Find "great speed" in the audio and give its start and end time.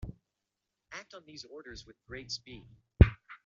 2.07-2.65